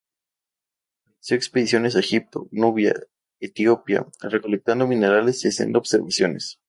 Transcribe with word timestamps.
Realizó 1.05 1.35
expediciones 1.35 1.95
a 1.95 1.99
Egipto, 1.99 2.47
Nubia, 2.49 2.95
Etiopía, 3.39 4.07
recolectando 4.21 4.87
minerales 4.87 5.45
y 5.45 5.49
haciendo 5.49 5.77
observaciones. 5.77 6.59